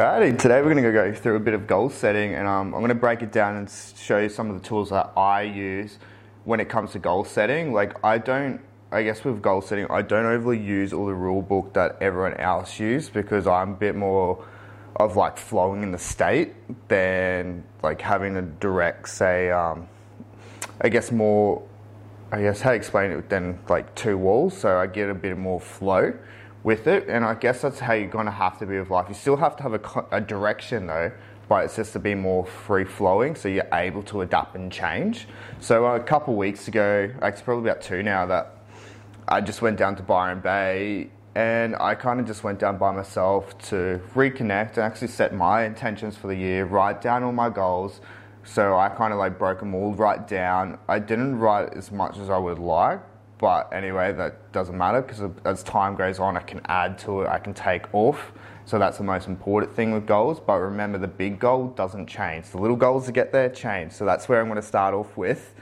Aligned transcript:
Alrighty, 0.00 0.38
today 0.38 0.62
we're 0.62 0.72
going 0.72 0.82
to 0.82 0.92
go 0.92 1.12
through 1.12 1.36
a 1.36 1.40
bit 1.40 1.52
of 1.52 1.66
goal 1.66 1.90
setting 1.90 2.34
and 2.34 2.48
um, 2.48 2.72
I'm 2.72 2.80
going 2.80 2.88
to 2.88 2.94
break 2.94 3.20
it 3.20 3.32
down 3.32 3.56
and 3.56 3.70
show 3.98 4.16
you 4.16 4.30
some 4.30 4.48
of 4.48 4.58
the 4.58 4.66
tools 4.66 4.88
that 4.88 5.12
I 5.14 5.42
use 5.42 5.98
when 6.44 6.58
it 6.58 6.70
comes 6.70 6.92
to 6.92 6.98
goal 6.98 7.22
setting. 7.22 7.74
Like, 7.74 8.02
I 8.02 8.16
don't, 8.16 8.62
I 8.90 9.02
guess 9.02 9.22
with 9.24 9.42
goal 9.42 9.60
setting, 9.60 9.86
I 9.90 10.00
don't 10.00 10.24
overly 10.24 10.58
use 10.58 10.94
all 10.94 11.04
the 11.04 11.12
rule 11.12 11.42
book 11.42 11.74
that 11.74 11.98
everyone 12.00 12.32
else 12.40 12.80
uses 12.80 13.10
because 13.10 13.46
I'm 13.46 13.72
a 13.72 13.76
bit 13.76 13.94
more 13.94 14.42
of 14.96 15.16
like 15.16 15.36
flowing 15.36 15.82
in 15.82 15.92
the 15.92 15.98
state 15.98 16.54
than 16.88 17.62
like 17.82 18.00
having 18.00 18.38
a 18.38 18.42
direct, 18.42 19.06
say, 19.06 19.50
um, 19.50 19.86
I 20.80 20.88
guess 20.88 21.12
more, 21.12 21.62
I 22.32 22.40
guess 22.40 22.62
how 22.62 22.70
to 22.70 22.76
explain 22.76 23.10
it 23.10 23.28
than 23.28 23.58
like 23.68 23.94
two 23.96 24.16
walls. 24.16 24.56
So 24.56 24.78
I 24.78 24.86
get 24.86 25.10
a 25.10 25.14
bit 25.14 25.36
more 25.36 25.60
flow 25.60 26.14
with 26.62 26.86
it. 26.86 27.08
And 27.08 27.24
I 27.24 27.34
guess 27.34 27.62
that's 27.62 27.78
how 27.78 27.94
you're 27.94 28.08
going 28.08 28.26
to 28.26 28.32
have 28.32 28.58
to 28.58 28.66
be 28.66 28.78
with 28.78 28.90
life. 28.90 29.06
You 29.08 29.14
still 29.14 29.36
have 29.36 29.56
to 29.56 29.62
have 29.62 29.74
a, 29.74 30.06
a 30.12 30.20
direction 30.20 30.86
though, 30.86 31.12
but 31.48 31.64
it's 31.64 31.76
just 31.76 31.92
to 31.94 31.98
be 31.98 32.14
more 32.14 32.46
free 32.46 32.84
flowing 32.84 33.34
so 33.34 33.48
you're 33.48 33.68
able 33.72 34.02
to 34.04 34.20
adapt 34.22 34.54
and 34.54 34.70
change. 34.70 35.26
So 35.60 35.86
uh, 35.86 35.96
a 35.96 36.00
couple 36.00 36.36
weeks 36.36 36.68
ago, 36.68 37.10
it's 37.22 37.42
probably 37.42 37.68
about 37.68 37.82
two 37.82 38.02
now, 38.02 38.26
that 38.26 38.56
I 39.28 39.40
just 39.40 39.62
went 39.62 39.76
down 39.76 39.96
to 39.96 40.02
Byron 40.02 40.40
Bay 40.40 41.10
and 41.34 41.76
I 41.78 41.94
kind 41.94 42.18
of 42.18 42.26
just 42.26 42.42
went 42.42 42.58
down 42.58 42.76
by 42.76 42.90
myself 42.90 43.56
to 43.68 44.00
reconnect 44.14 44.70
and 44.70 44.78
actually 44.78 45.08
set 45.08 45.32
my 45.32 45.64
intentions 45.64 46.16
for 46.16 46.26
the 46.26 46.34
year, 46.34 46.64
write 46.64 47.00
down 47.00 47.22
all 47.22 47.32
my 47.32 47.48
goals. 47.48 48.00
So 48.42 48.76
I 48.76 48.88
kind 48.88 49.12
of 49.12 49.18
like 49.18 49.38
broke 49.38 49.60
them 49.60 49.74
all 49.74 49.94
right 49.94 50.26
down. 50.26 50.78
I 50.88 50.98
didn't 50.98 51.38
write 51.38 51.74
as 51.74 51.92
much 51.92 52.18
as 52.18 52.30
I 52.30 52.38
would 52.38 52.58
like, 52.58 53.00
but 53.40 53.72
anyway, 53.72 54.12
that 54.12 54.52
doesn't 54.52 54.76
matter 54.76 55.00
because 55.00 55.22
as 55.46 55.62
time 55.62 55.96
goes 55.96 56.18
on, 56.18 56.36
I 56.36 56.40
can 56.40 56.60
add 56.66 56.98
to 57.00 57.22
it, 57.22 57.28
I 57.28 57.38
can 57.38 57.54
take 57.54 57.92
off. 57.94 58.32
So 58.66 58.78
that's 58.78 58.98
the 58.98 59.04
most 59.04 59.28
important 59.28 59.74
thing 59.74 59.92
with 59.92 60.06
goals. 60.06 60.38
But 60.38 60.58
remember, 60.58 60.98
the 60.98 61.08
big 61.08 61.38
goal 61.38 61.68
doesn't 61.68 62.06
change. 62.06 62.50
The 62.50 62.58
little 62.58 62.76
goals 62.76 63.06
to 63.06 63.12
get 63.12 63.32
there 63.32 63.48
change. 63.48 63.92
So 63.92 64.04
that's 64.04 64.28
where 64.28 64.42
I'm 64.42 64.48
going 64.48 64.60
to 64.60 64.66
start 64.66 64.92
off 64.92 65.16
with. 65.16 65.54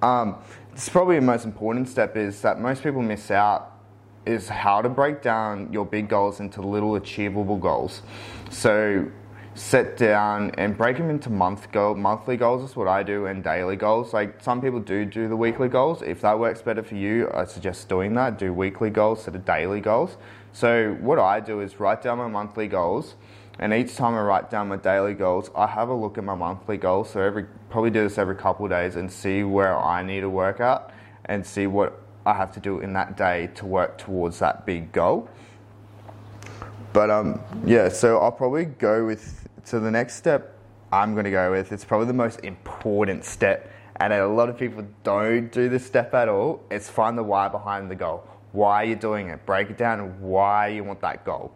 Um, 0.00 0.38
it's 0.72 0.88
probably 0.88 1.16
the 1.16 1.20
most 1.20 1.44
important 1.44 1.90
step 1.90 2.16
is 2.16 2.40
that 2.40 2.58
most 2.58 2.82
people 2.82 3.02
miss 3.02 3.30
out 3.30 3.76
is 4.24 4.48
how 4.48 4.80
to 4.80 4.88
break 4.88 5.20
down 5.20 5.70
your 5.70 5.84
big 5.84 6.08
goals 6.08 6.40
into 6.40 6.62
little 6.62 6.94
achievable 6.94 7.58
goals. 7.58 8.00
So 8.48 9.10
set 9.54 9.96
down 9.96 10.52
and 10.52 10.76
break 10.76 10.96
them 10.96 11.10
into 11.10 11.30
month 11.30 11.70
goal, 11.72 11.94
monthly 11.94 12.36
goals 12.36 12.68
is 12.68 12.76
what 12.76 12.88
I 12.88 13.02
do 13.02 13.26
and 13.26 13.42
daily 13.42 13.76
goals. 13.76 14.12
Like 14.12 14.42
some 14.42 14.60
people 14.60 14.80
do 14.80 15.04
do 15.04 15.28
the 15.28 15.36
weekly 15.36 15.68
goals. 15.68 16.02
If 16.02 16.20
that 16.22 16.38
works 16.38 16.62
better 16.62 16.82
for 16.82 16.94
you, 16.94 17.30
I 17.34 17.44
suggest 17.44 17.88
doing 17.88 18.14
that. 18.14 18.38
Do 18.38 18.52
weekly 18.52 18.90
goals 18.90 19.18
instead 19.18 19.34
of 19.34 19.44
daily 19.44 19.80
goals. 19.80 20.16
So 20.52 20.96
what 21.00 21.18
I 21.18 21.40
do 21.40 21.60
is 21.60 21.80
write 21.80 22.02
down 22.02 22.18
my 22.18 22.28
monthly 22.28 22.68
goals 22.68 23.16
and 23.60 23.74
each 23.74 23.94
time 23.94 24.14
I 24.14 24.22
write 24.22 24.50
down 24.50 24.68
my 24.68 24.76
daily 24.76 25.12
goals, 25.12 25.50
I 25.54 25.66
have 25.66 25.90
a 25.90 25.94
look 25.94 26.16
at 26.16 26.24
my 26.24 26.34
monthly 26.34 26.78
goals. 26.78 27.10
So 27.10 27.20
every 27.20 27.44
probably 27.68 27.90
do 27.90 28.02
this 28.02 28.16
every 28.16 28.34
couple 28.34 28.64
of 28.64 28.70
days 28.70 28.96
and 28.96 29.12
see 29.12 29.44
where 29.44 29.78
I 29.78 30.02
need 30.02 30.20
to 30.20 30.30
work 30.30 30.60
out 30.60 30.90
and 31.26 31.46
see 31.46 31.66
what 31.66 32.00
I 32.24 32.32
have 32.32 32.52
to 32.52 32.60
do 32.60 32.80
in 32.80 32.94
that 32.94 33.18
day 33.18 33.50
to 33.56 33.66
work 33.66 33.98
towards 33.98 34.38
that 34.38 34.64
big 34.64 34.92
goal. 34.92 35.28
But 36.92 37.10
um, 37.10 37.40
yeah, 37.64 37.88
so 37.88 38.18
I'll 38.18 38.32
probably 38.32 38.64
go 38.64 39.06
with 39.06 39.48
so 39.64 39.78
the 39.78 39.90
next 39.90 40.16
step 40.16 40.56
I'm 40.92 41.12
going 41.12 41.24
to 41.24 41.30
go 41.30 41.52
with. 41.52 41.70
It's 41.72 41.84
probably 41.84 42.08
the 42.08 42.12
most 42.12 42.40
important 42.40 43.24
step, 43.24 43.70
and 43.96 44.12
a 44.12 44.26
lot 44.26 44.48
of 44.48 44.58
people 44.58 44.84
don't 45.04 45.52
do 45.52 45.68
this 45.68 45.86
step 45.86 46.14
at 46.14 46.28
all. 46.28 46.62
It's 46.70 46.88
find 46.88 47.16
the 47.16 47.22
why 47.22 47.48
behind 47.48 47.90
the 47.90 47.94
goal. 47.94 48.26
Why 48.52 48.82
you're 48.82 48.96
doing 48.96 49.28
it. 49.28 49.46
Break 49.46 49.70
it 49.70 49.78
down 49.78 50.20
why 50.20 50.68
you 50.68 50.82
want 50.82 51.00
that 51.02 51.24
goal. 51.24 51.52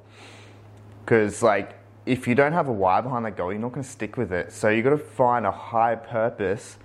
Because 1.05 1.43
like 1.43 1.75
if 2.07 2.29
you 2.29 2.35
don't 2.35 2.53
have 2.53 2.69
a 2.69 2.73
why 2.73 3.01
behind 3.01 3.25
that 3.25 3.37
goal, 3.37 3.53
you're 3.53 3.61
not 3.61 3.73
going 3.73 3.85
to 3.85 3.91
stick 3.91 4.17
with 4.17 4.33
it. 4.33 4.53
So 4.53 4.69
you've 4.69 4.85
got 4.85 4.91
to 4.91 4.98
find 4.98 5.47
a 5.47 5.51
high 5.51 5.97
purpose 5.97 6.77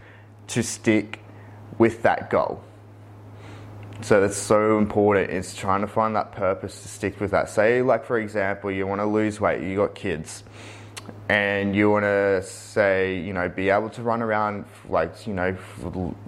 to 0.47 0.63
stick 0.63 1.19
with 1.77 2.01
that 2.03 2.29
goal. 2.29 2.63
So 4.01 4.21
that's 4.21 4.37
so 4.37 4.77
important. 4.77 5.29
It's 5.29 5.53
trying 5.53 5.81
to 5.81 5.87
find 5.87 6.15
that 6.15 6.31
purpose 6.31 6.81
to 6.81 6.87
stick 6.87 7.19
with 7.19 7.31
that. 7.31 7.49
Say, 7.49 7.81
like 7.81 8.05
for 8.05 8.17
example, 8.17 8.71
you 8.71 8.87
want 8.87 9.01
to 9.01 9.05
lose 9.05 9.41
weight. 9.41 9.61
You 9.61 9.75
got 9.75 9.93
kids, 9.93 10.43
and 11.27 11.75
you 11.75 11.91
want 11.91 12.03
to 12.05 12.41
say, 12.43 13.17
you 13.17 13.33
know, 13.33 13.49
be 13.49 13.69
able 13.69 13.89
to 13.89 14.01
run 14.01 14.21
around 14.21 14.65
like 14.87 15.27
you 15.27 15.33
know, 15.33 15.55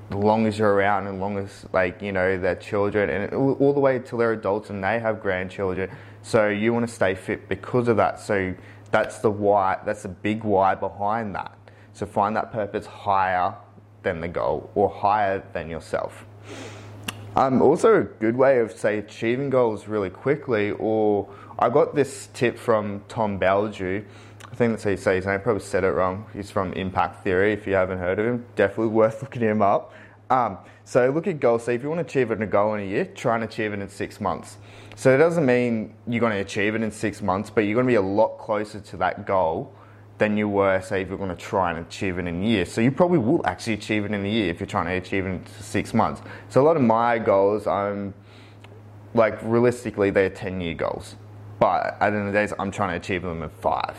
the 0.10 0.18
long 0.18 0.48
as 0.48 0.60
you're 0.60 0.74
around, 0.74 1.08
and 1.08 1.22
long 1.22 1.38
as 1.38 1.66
like 1.72 2.02
you 2.02 2.12
know 2.12 2.38
their 2.38 2.56
children, 2.56 3.10
and 3.10 3.34
all 3.34 3.74
the 3.74 3.80
way 3.80 4.00
till 4.00 4.18
they're 4.18 4.34
adults 4.34 4.70
and 4.70 4.84
they 4.84 5.00
have 5.00 5.22
grandchildren. 5.22 5.90
So 6.24 6.50
you 6.50 6.74
want 6.74 6.88
to 6.88 6.94
stay 6.94 7.16
fit 7.16 7.48
because 7.48 7.88
of 7.88 7.98
that. 7.98 8.20
So 8.20 8.54
that's 8.92 9.20
the 9.20 9.32
why. 9.32 9.80
That's 9.86 10.04
the 10.04 10.10
big 10.10 10.44
why 10.44 10.76
behind 10.76 11.36
that. 11.36 11.58
So 11.94 12.06
find 12.06 12.36
that 12.36 12.52
purpose 12.52 12.86
higher 12.86 13.56
than 14.04 14.20
the 14.20 14.28
goal 14.28 14.70
or 14.76 14.90
higher 14.90 15.42
than 15.54 15.70
yourself. 15.70 16.26
Um, 17.36 17.62
also, 17.62 18.02
a 18.02 18.04
good 18.04 18.36
way 18.36 18.60
of 18.60 18.74
say 18.74 18.98
achieving 18.98 19.50
goals 19.50 19.88
really 19.88 20.10
quickly. 20.10 20.72
Or 20.72 21.30
I 21.58 21.70
got 21.70 21.96
this 21.96 22.28
tip 22.34 22.58
from 22.58 23.04
Tom 23.08 23.40
Bilyeu. 23.40 24.04
I 24.52 24.56
think 24.56 24.74
that's 24.74 24.84
how 24.84 24.90
you 24.90 24.98
say 24.98 25.16
his 25.16 25.26
name. 25.26 25.36
I 25.36 25.38
probably 25.38 25.62
said 25.62 25.86
it 25.86 25.92
wrong. 25.92 26.26
He's 26.34 26.52
from 26.52 26.74
Impact 26.74 27.24
Theory. 27.24 27.54
If 27.54 27.66
you 27.66 27.74
haven't 27.74 28.00
heard 28.00 28.20
of 28.20 28.26
him, 28.26 28.46
definitely 28.58 28.88
worth 28.88 29.22
looking 29.22 29.42
him 29.42 29.62
up. 29.62 29.94
Um, 30.30 30.58
so 30.84 31.10
look 31.10 31.26
at 31.28 31.40
goals. 31.40 31.66
So 31.66 31.72
if 31.72 31.84
you 31.84 31.90
want 31.90 32.00
to 32.00 32.06
achieve 32.06 32.32
a 32.32 32.46
goal 32.46 32.74
in 32.74 32.82
a 32.82 32.86
year, 32.86 33.06
try 33.06 33.36
and 33.36 33.46
achieve 33.46 33.72
it 33.72 33.80
in 33.80 33.88
six 33.88 34.20
months. 34.20 34.58
So 34.96 35.14
it 35.16 35.18
doesn't 35.18 35.46
mean 35.46 35.94
you're 36.08 36.20
going 36.20 36.34
to 36.34 36.40
achieve 36.40 36.76
it 36.76 36.82
in 36.82 36.92
six 36.92 37.22
months, 37.22 37.50
but 37.50 37.62
you're 37.62 37.76
going 37.76 37.86
to 37.88 37.92
be 37.92 37.96
a 37.96 38.02
lot 38.02 38.38
closer 38.40 38.82
to 38.82 38.98
that 38.98 39.26
goal 39.26 39.74
than 40.22 40.38
you 40.38 40.48
were, 40.48 40.80
say, 40.82 41.02
if 41.02 41.10
you're 41.10 41.18
going 41.18 41.36
to 41.36 41.36
try 41.36 41.72
and 41.72 41.80
achieve 41.80 42.20
it 42.20 42.28
in 42.28 42.44
a 42.44 42.48
year. 42.48 42.64
So 42.64 42.80
you 42.80 42.92
probably 42.92 43.18
will 43.18 43.44
actually 43.44 43.74
achieve 43.74 44.06
it 44.06 44.12
in 44.12 44.24
a 44.24 44.30
year 44.30 44.52
if 44.52 44.60
you're 44.60 44.68
trying 44.68 44.86
to 44.86 44.92
achieve 44.92 45.26
it 45.26 45.30
in 45.30 45.44
six 45.60 45.96
months. 45.96 46.22
So 46.50 46.62
a 46.62 46.64
lot 46.64 46.78
of 46.78 46.84
my 46.84 47.18
goals, 47.18 47.66
I'm 47.66 48.14
like 49.16 49.40
realistically, 49.42 50.12
they're 50.12 50.30
10 50.30 50.62
year 50.62 50.76
goals. 50.76 51.16
But 51.60 51.98
at 52.00 52.12
the 52.12 52.18
end 52.18 52.28
of 52.28 52.34
the 52.34 52.46
day, 52.48 52.54
I'm 52.60 52.70
trying 52.70 52.92
to 52.92 52.98
achieve 52.98 53.24
them 53.24 53.42
in 53.42 53.50
five. 53.50 53.98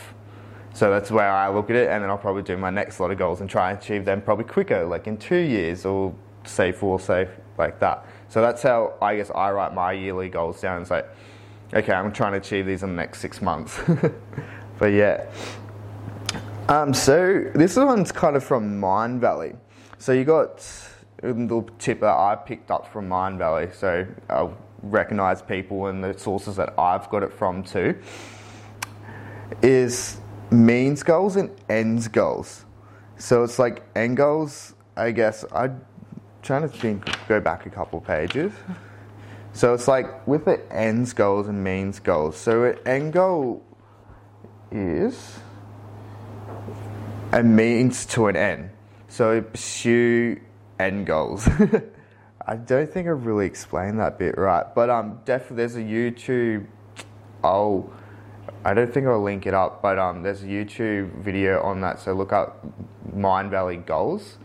So 0.74 0.90
that's 0.90 1.10
where 1.10 1.28
I 1.28 1.48
look 1.48 1.70
at 1.70 1.76
it, 1.76 1.88
and 1.88 2.04
then 2.04 2.08
I'll 2.08 2.16
probably 2.16 2.44
do 2.44 2.56
my 2.56 2.70
next 2.70 3.00
lot 3.00 3.10
of 3.10 3.18
goals 3.18 3.40
and 3.40 3.50
try 3.50 3.70
and 3.70 3.78
achieve 3.80 4.04
them 4.04 4.22
probably 4.22 4.44
quicker, 4.44 4.84
like 4.84 5.08
in 5.08 5.16
two 5.16 5.36
years 5.36 5.84
or 5.84 6.14
say 6.44 6.70
four, 6.70 7.00
say 7.00 7.28
like 7.58 7.80
that. 7.80 8.06
So 8.28 8.40
that's 8.40 8.62
how 8.62 8.94
I 9.02 9.16
guess 9.16 9.32
I 9.34 9.50
write 9.50 9.74
my 9.74 9.90
yearly 9.90 10.28
goals 10.28 10.60
down. 10.60 10.82
It's 10.82 10.90
like, 10.92 11.08
okay, 11.74 11.92
I'm 11.92 12.12
trying 12.12 12.32
to 12.32 12.38
achieve 12.38 12.64
these 12.64 12.84
in 12.84 12.90
the 12.90 12.96
next 12.96 13.18
six 13.18 13.42
months. 13.42 13.80
but 14.78 14.86
yeah. 14.86 15.26
Um, 16.72 16.94
so 16.94 17.50
this 17.54 17.76
one's 17.76 18.10
kind 18.12 18.34
of 18.34 18.42
from 18.42 18.80
Mindvalley. 18.80 19.54
So 19.98 20.12
you 20.12 20.24
got 20.24 20.66
a 21.22 21.28
little 21.28 21.68
tip 21.78 22.00
that 22.00 22.16
I 22.16 22.34
picked 22.34 22.70
up 22.70 22.90
from 22.90 23.10
Mindvalley. 23.10 23.74
So 23.74 24.06
I'll 24.30 24.56
recognize 24.82 25.42
people 25.42 25.88
and 25.88 26.02
the 26.02 26.18
sources 26.18 26.56
that 26.56 26.72
I've 26.78 27.10
got 27.10 27.24
it 27.24 27.30
from 27.34 27.62
too. 27.62 27.98
Is 29.60 30.18
means 30.50 31.02
goals 31.02 31.36
and 31.36 31.50
ends 31.68 32.08
goals. 32.08 32.64
So 33.18 33.44
it's 33.44 33.58
like 33.58 33.82
end 33.94 34.16
goals. 34.16 34.74
I 34.96 35.10
guess 35.10 35.44
I'm 35.52 35.78
trying 36.40 36.62
to 36.62 36.68
think. 36.68 37.04
Go 37.28 37.38
back 37.38 37.66
a 37.66 37.70
couple 37.70 38.00
pages. 38.00 38.50
So 39.52 39.74
it's 39.74 39.88
like 39.88 40.26
with 40.26 40.46
the 40.46 40.58
ends 40.72 41.12
goals 41.12 41.48
and 41.48 41.62
means 41.62 42.00
goals. 42.00 42.38
So 42.38 42.64
an 42.64 42.78
end 42.86 43.12
goal 43.12 43.62
is 44.70 45.38
a 47.32 47.42
means 47.42 48.04
to 48.06 48.26
an 48.26 48.36
end. 48.36 48.70
So 49.08 49.40
pursue 49.40 50.40
end 50.78 51.06
goals. 51.06 51.48
I 52.46 52.56
don't 52.56 52.90
think 52.90 53.06
I 53.06 53.10
really 53.10 53.46
explained 53.46 54.00
that 54.00 54.18
bit 54.18 54.36
right, 54.36 54.66
but 54.74 54.90
um, 54.90 55.20
definitely 55.24 55.56
there's 55.56 55.76
a 55.76 55.80
YouTube. 55.80 56.66
I'll, 57.44 57.90
I 58.64 58.74
don't 58.74 58.92
think 58.92 59.06
I'll 59.06 59.22
link 59.22 59.46
it 59.46 59.54
up, 59.54 59.80
but 59.80 59.98
um, 59.98 60.22
there's 60.22 60.42
a 60.42 60.46
YouTube 60.46 61.12
video 61.22 61.62
on 61.62 61.80
that. 61.82 62.00
So 62.00 62.12
look 62.12 62.32
up 62.32 62.66
Mindvalley 63.14 63.84
goals, 63.86 64.38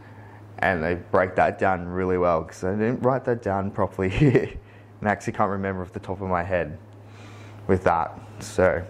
and 0.59 0.83
they 0.83 0.95
break 0.95 1.35
that 1.35 1.57
down 1.59 1.87
really 1.87 2.17
well 2.17 2.43
because 2.43 2.63
I 2.63 2.71
didn't 2.71 3.01
write 3.01 3.25
that 3.25 3.41
down 3.41 3.71
properly 3.71 4.09
here, 4.17 4.49
and 4.99 5.09
I 5.09 5.11
actually 5.11 5.33
can't 5.33 5.51
remember 5.51 5.81
off 5.81 5.91
the 5.91 5.99
top 5.99 6.21
of 6.21 6.29
my 6.29 6.43
head 6.43 6.77
with 7.67 7.83
that. 7.83 8.17
So. 8.39 8.85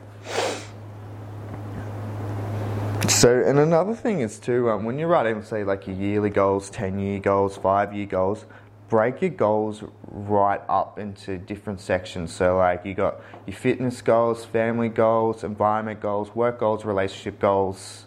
So, 3.05 3.41
and 3.45 3.59
another 3.59 3.93
thing 3.93 4.19
is 4.19 4.39
too, 4.39 4.69
um, 4.69 4.83
when 4.83 4.97
you're 4.99 5.07
writing, 5.07 5.41
say, 5.43 5.63
like 5.63 5.87
your 5.87 5.95
yearly 5.95 6.29
goals, 6.29 6.69
10 6.69 6.99
year 6.99 7.19
goals, 7.19 7.55
five 7.55 7.93
year 7.93 8.05
goals, 8.05 8.45
break 8.89 9.21
your 9.21 9.29
goals 9.29 9.83
right 10.07 10.61
up 10.67 10.97
into 10.99 11.37
different 11.37 11.79
sections. 11.79 12.33
So, 12.33 12.57
like, 12.57 12.85
you 12.85 12.93
got 12.93 13.21
your 13.45 13.55
fitness 13.55 14.01
goals, 14.01 14.45
family 14.45 14.89
goals, 14.89 15.43
environment 15.43 16.01
goals, 16.01 16.33
work 16.35 16.59
goals, 16.59 16.85
relationship 16.85 17.39
goals, 17.39 18.05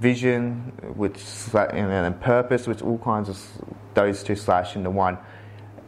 vision, 0.00 0.72
which, 0.94 1.20
and 1.54 1.90
then 1.90 2.14
purpose, 2.14 2.66
which 2.66 2.82
all 2.82 2.98
kinds 2.98 3.28
of 3.28 3.40
those 3.94 4.22
two 4.22 4.36
slash 4.36 4.76
into 4.76 4.90
one. 4.90 5.16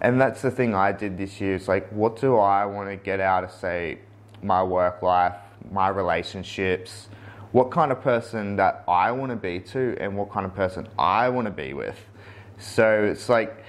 And 0.01 0.21
that's 0.21 0.43
the 0.43 0.51
thing 0.51 0.75
I 0.75 0.93
did 0.93 1.19
this 1.19 1.41
year. 1.41 1.55
It's 1.57 1.69
like, 1.69 1.91
what 1.91 2.21
do 2.21 2.37
I 2.37 2.65
want 2.67 2.91
to 2.91 2.97
get 2.97 3.21
out 3.21 3.45
of, 3.45 3.51
say, 3.51 3.99
my 4.43 4.63
work 4.63 5.03
life, 5.03 5.37
my 5.71 5.89
relationships, 5.89 7.09
what 7.57 7.71
kind 7.71 7.91
of 7.91 8.03
person 8.03 8.55
that 8.57 8.85
I 8.87 9.11
want 9.13 9.31
to 9.31 9.37
be 9.37 9.61
to, 9.61 9.97
and 9.99 10.15
what 10.15 10.31
kind 10.31 10.45
of 10.45 10.55
person 10.55 10.87
I 10.99 11.31
want 11.31 11.47
to 11.47 11.51
be 11.51 11.73
with. 11.73 11.99
So 12.59 13.05
it's 13.05 13.31
like, 13.31 13.65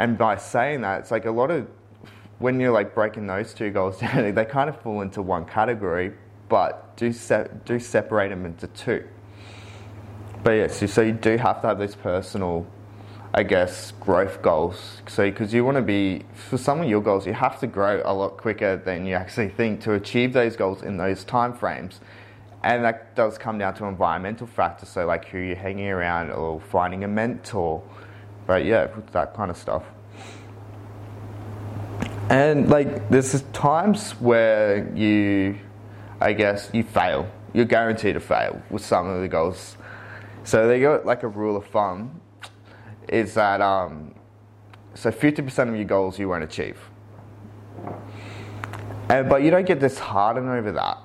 and 0.00 0.18
by 0.18 0.34
saying 0.36 0.80
that, 0.80 0.98
it's 0.98 1.12
like 1.12 1.26
a 1.26 1.30
lot 1.30 1.52
of 1.52 1.68
when 2.40 2.58
you're 2.58 2.72
like 2.72 2.92
breaking 2.92 3.28
those 3.28 3.54
two 3.54 3.70
goals 3.70 3.98
down, 4.00 4.34
they 4.34 4.44
kind 4.44 4.68
of 4.68 4.82
fall 4.82 5.00
into 5.00 5.22
one 5.22 5.44
category, 5.44 6.12
but 6.48 6.96
do 6.96 7.12
se- 7.12 7.50
do 7.64 7.78
separate 7.78 8.30
them 8.30 8.46
into 8.46 8.66
two. 8.66 9.06
But 10.42 10.50
yeah, 10.50 10.66
so, 10.66 10.86
so 10.86 11.00
you 11.00 11.12
do 11.12 11.36
have 11.36 11.60
to 11.60 11.68
have 11.68 11.78
these 11.78 11.94
personal 11.94 12.66
I 13.32 13.44
guess, 13.44 13.92
growth 14.00 14.42
goals. 14.42 15.02
So, 15.06 15.30
because 15.30 15.54
you 15.54 15.64
want 15.64 15.76
to 15.76 15.82
be, 15.82 16.24
for 16.34 16.58
some 16.58 16.80
of 16.80 16.88
your 16.88 17.00
goals, 17.00 17.28
you 17.28 17.32
have 17.32 17.60
to 17.60 17.68
grow 17.68 18.02
a 18.04 18.12
lot 18.12 18.36
quicker 18.36 18.76
than 18.76 19.06
you 19.06 19.14
actually 19.14 19.50
think 19.50 19.80
to 19.82 19.92
achieve 19.92 20.32
those 20.32 20.56
goals 20.56 20.82
in 20.82 20.96
those 20.96 21.22
time 21.22 21.52
frames. 21.52 22.00
And 22.62 22.84
that 22.84 23.16
does 23.16 23.38
come 23.38 23.58
down 23.58 23.74
to 23.74 23.86
environmental 23.86 24.46
factors, 24.46 24.90
so 24.90 25.06
like 25.06 25.24
who 25.26 25.38
you're 25.38 25.56
hanging 25.56 25.88
around 25.88 26.30
or 26.30 26.60
finding 26.60 27.04
a 27.04 27.08
mentor. 27.08 27.82
But 28.46 28.64
yeah, 28.64 28.88
that 29.12 29.34
kind 29.34 29.50
of 29.50 29.56
stuff. 29.56 29.84
And 32.28 32.68
like, 32.68 33.08
there's 33.08 33.42
times 33.52 34.12
where 34.12 34.88
you, 34.94 35.58
I 36.20 36.32
guess, 36.32 36.70
you 36.72 36.82
fail. 36.82 37.28
You're 37.54 37.64
guaranteed 37.64 38.14
to 38.14 38.20
fail 38.20 38.62
with 38.70 38.84
some 38.84 39.08
of 39.08 39.20
the 39.20 39.28
goals. 39.28 39.76
So 40.44 40.68
they 40.68 40.80
got 40.80 41.04
like 41.04 41.22
a 41.22 41.28
rule 41.28 41.56
of 41.56 41.66
thumb 41.66 42.20
is 43.08 43.34
that 43.34 43.60
um, 43.60 44.14
so 44.94 45.10
50% 45.10 45.68
of 45.68 45.74
your 45.74 45.84
goals 45.84 46.18
you 46.18 46.28
won't 46.28 46.44
achieve. 46.44 46.78
And, 49.08 49.28
but 49.28 49.42
you 49.42 49.50
don't 49.50 49.66
get 49.66 49.80
disheartened 49.80 50.48
over 50.48 50.72
that. 50.72 50.98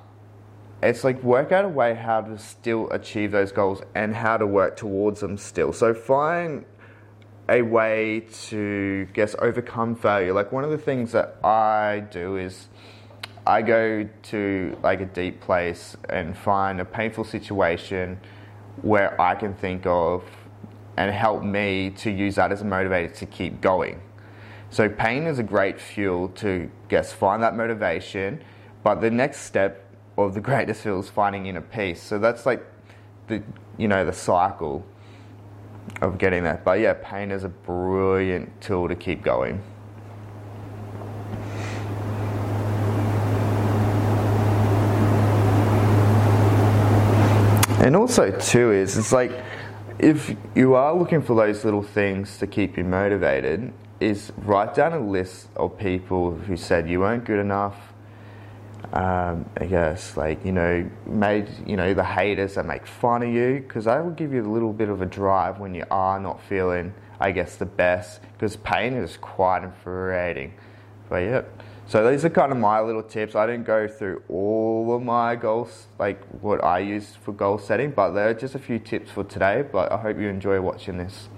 It's 0.84 1.04
like 1.04 1.24
work 1.24 1.52
out 1.52 1.66
a 1.66 1.70
way 1.70 1.96
how 1.96 2.22
to 2.22 2.38
still 2.38 2.90
achieve 2.92 3.32
those 3.32 3.52
goals 3.52 3.82
and 3.96 4.16
how 4.16 4.38
to 4.38 4.46
work 4.46 4.76
towards 4.76 5.22
them 5.22 5.38
still. 5.38 5.74
So 5.74 5.94
find 5.94 6.66
a 7.48 7.62
way 7.62 8.28
to 8.48 9.08
guess 9.14 9.36
overcome 9.40 9.96
failure. 9.96 10.34
Like 10.34 10.52
one 10.52 10.64
of 10.64 10.72
the 10.72 10.78
things 10.78 11.12
that 11.14 11.38
I 11.44 12.04
do 12.12 12.38
is 12.38 12.68
I 13.48 13.62
go 13.62 14.10
to 14.24 14.78
like 14.84 15.02
a 15.02 15.06
deep 15.06 15.42
place 15.42 15.96
and 16.10 16.38
find 16.38 16.82
a 16.82 16.86
painful 16.86 17.24
situation 17.24 18.20
where 18.82 19.20
I 19.22 19.36
can 19.36 19.54
think 19.54 19.86
of 19.86 20.24
and 20.98 21.14
help 21.14 21.44
me 21.44 21.92
to 21.98 22.10
use 22.10 22.36
that 22.36 22.52
as 22.52 22.62
a 22.62 22.66
motivator 22.66 23.14
to 23.18 23.26
keep 23.26 23.62
going. 23.62 24.02
So 24.70 24.90
pain 24.90 25.28
is 25.28 25.40
a 25.40 25.44
great 25.44 25.80
fuel 25.80 26.30
to 26.30 26.70
guess 26.90 27.14
find 27.14 27.44
that 27.44 27.56
motivation, 27.56 28.44
but 28.84 29.02
the 29.02 29.12
next 29.12 29.42
step 29.42 29.85
of 30.18 30.34
the 30.34 30.42
greatest 30.42 30.82
fuel 30.82 31.00
is 31.00 31.10
finding 31.10 31.46
inner 31.46 31.62
peace. 31.62 32.02
So 32.02 32.20
that's 32.20 32.46
like 32.46 32.66
the 33.28 33.44
you 33.78 33.88
know 33.88 34.06
the 34.06 34.14
cycle 34.14 34.86
of 36.02 36.18
getting 36.18 36.44
that. 36.44 36.64
But 36.64 36.80
yeah, 36.80 36.94
pain 37.02 37.32
is 37.32 37.44
a 37.44 37.50
brilliant 37.50 38.62
tool 38.62 38.88
to 38.88 38.96
keep 38.96 39.22
going. 39.22 39.62
And 47.86 47.96
also 47.96 48.32
too 48.32 48.72
is 48.72 48.98
it's 48.98 49.12
like 49.12 49.32
if 50.00 50.36
you 50.56 50.74
are 50.74 50.94
looking 50.94 51.22
for 51.22 51.36
those 51.36 51.64
little 51.64 51.84
things 51.84 52.38
to 52.40 52.48
keep 52.48 52.78
you 52.78 52.84
motivated, 52.84 53.72
is 54.00 54.34
write 54.38 54.74
down 54.74 54.94
a 54.94 55.00
list 55.00 55.48
of 55.56 55.78
people 55.78 56.32
who 56.32 56.58
said 56.58 56.90
you 56.90 57.00
weren't 57.02 57.26
good 57.26 57.40
enough. 57.40 57.94
Um, 58.94 59.50
I 59.58 59.66
guess 59.66 60.16
like 60.16 60.46
you 60.46 60.52
know 60.52 60.90
made 61.06 61.50
you 61.66 61.76
know 61.76 61.94
the 61.94 62.04
haters 62.04 62.56
that 62.56 62.66
make 62.66 62.86
fun 62.86 63.24
of 63.24 63.30
you 63.30 63.64
because 63.66 63.86
that 63.86 64.04
will 64.04 64.12
give 64.12 64.34
you 64.34 64.44
a 64.46 64.52
little 64.52 64.74
bit 64.74 64.90
of 64.90 65.02
a 65.02 65.06
drive 65.06 65.60
when 65.60 65.74
you 65.74 65.86
are 65.90 66.20
not 66.20 66.42
feeling 66.44 66.94
I 67.20 67.32
guess 67.32 67.56
the 67.56 67.66
best 67.66 68.22
because 68.34 68.56
pain 68.58 68.94
is 68.94 69.18
quite 69.18 69.64
infuriating. 69.64 70.54
But 71.10 71.18
yeah. 71.18 71.42
So 71.88 72.10
these 72.10 72.26
are 72.26 72.32
kind 72.32 72.52
of 72.52 72.58
my 72.58 72.82
little 72.82 73.04
tips. 73.04 73.36
I 73.36 73.46
didn't 73.46 73.66
go 73.66 73.88
through 73.88 74.24
all 74.28 74.96
of 74.96 75.04
my 75.04 75.36
goals, 75.36 75.86
like 76.00 76.24
what 76.42 76.64
I 76.64 76.80
use 76.80 77.14
for 77.24 77.32
goal 77.32 77.60
setting, 77.60 77.92
but 77.92 78.12
there 78.12 78.30
are 78.30 78.34
just 78.34 78.56
a 78.56 78.60
few 78.60 78.80
tips 78.80 79.12
for 79.12 79.24
today. 79.24 79.64
But 79.72 79.92
I 79.92 79.98
hope 79.98 80.18
you 80.20 80.28
enjoy 80.28 80.60
watching 80.62 80.98
this. 80.98 81.30